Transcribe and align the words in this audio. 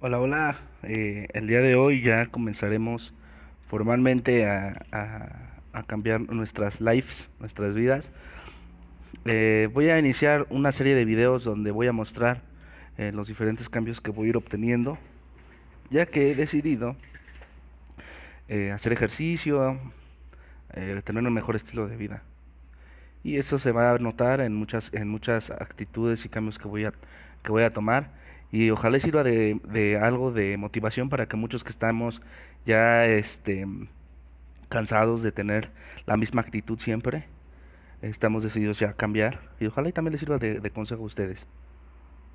Hola, 0.00 0.20
hola. 0.20 0.56
Eh, 0.82 1.26
el 1.32 1.46
día 1.46 1.60
de 1.60 1.74
hoy 1.74 2.02
ya 2.02 2.26
comenzaremos 2.26 3.12
formalmente 3.68 4.46
a, 4.46 4.84
a- 4.92 5.82
cambiar 5.86 6.20
nuestras 6.32 6.80
lives, 6.80 7.28
nuestras 7.38 7.74
vidas. 7.74 8.10
Eh, 9.24 9.68
voy 9.72 9.88
a 9.90 9.98
iniciar 9.98 10.46
una 10.50 10.72
serie 10.72 10.94
de 10.94 11.04
videos 11.04 11.44
donde 11.44 11.70
voy 11.70 11.86
a 11.86 11.92
mostrar 11.92 12.40
eh, 12.96 13.12
los 13.12 13.28
diferentes 13.28 13.68
cambios 13.68 14.00
que 14.00 14.10
voy 14.10 14.26
a 14.26 14.30
ir 14.30 14.36
obteniendo, 14.36 14.98
ya 15.90 16.06
que 16.06 16.30
he 16.30 16.34
decidido 16.34 16.96
hacer 18.72 18.92
ejercicio, 18.92 19.76
tener 21.04 21.24
un 21.24 21.32
mejor 21.32 21.56
estilo 21.56 21.88
de 21.88 21.96
vida. 21.96 22.22
Y 23.24 23.38
eso 23.38 23.58
se 23.58 23.72
va 23.72 23.90
a 23.92 23.98
notar 23.98 24.40
en 24.40 24.54
muchas, 24.54 24.92
en 24.94 25.08
muchas 25.08 25.50
actitudes 25.50 26.24
y 26.24 26.28
cambios 26.28 26.58
que 26.58 26.68
voy 26.68 26.84
a, 26.84 26.92
que 27.42 27.50
voy 27.50 27.64
a 27.64 27.72
tomar. 27.72 28.10
Y 28.56 28.70
ojalá 28.70 28.98
sirva 29.00 29.22
de, 29.22 30.00
algo 30.02 30.32
de 30.32 30.56
motivación 30.56 31.10
para 31.10 31.26
que 31.26 31.36
muchos 31.36 31.62
que 31.62 31.68
estamos 31.68 32.22
ya 32.64 33.04
este, 33.04 33.66
cansados 34.70 35.22
de 35.22 35.30
tener 35.30 35.68
la 36.06 36.16
misma 36.16 36.40
actitud 36.40 36.78
siempre, 36.78 37.26
estamos 38.00 38.42
decididos 38.42 38.78
ya 38.78 38.88
a 38.88 38.92
cambiar. 38.94 39.40
Y 39.60 39.66
ojalá 39.66 39.90
y 39.90 39.92
también 39.92 40.12
les 40.12 40.20
sirva 40.20 40.38
de 40.38 40.70
consejo 40.70 41.02
a 41.02 41.04
ustedes. 41.04 41.46